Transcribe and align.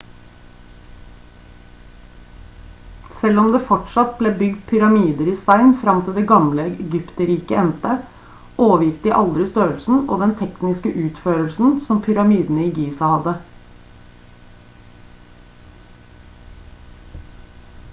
selv 3.17 3.41
om 3.41 3.49
det 3.55 3.59
fortsatt 3.67 4.15
ble 4.21 4.31
bygd 4.39 4.63
pyramider 4.71 5.29
i 5.33 5.35
stein 5.41 5.69
frem 5.83 6.01
til 6.07 6.15
det 6.21 6.25
gamle 6.33 6.65
egypterriket 6.85 7.53
endte 7.65 7.93
overgikk 8.69 8.97
de 9.05 9.13
aldri 9.21 9.47
størrelsen 9.51 10.01
og 10.03 10.17
den 10.25 10.33
tekniske 10.41 10.95
utførelsen 11.05 11.77
som 11.91 12.01
pyramidene 12.09 12.65
i 12.67 12.73
giza 12.81 13.13
hadde 13.15 13.37